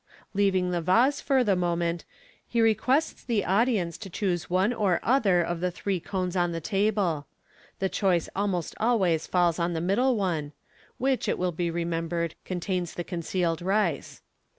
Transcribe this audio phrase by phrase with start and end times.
[0.33, 2.05] Leaving the vase for the moment,
[2.47, 6.59] he requests the audience to choose one or other of the three cones on the
[6.59, 7.27] table.
[7.77, 10.53] The choice almost always falls on the middle one
[10.97, 14.23] (which, it will be remembered, contains the concealed rice).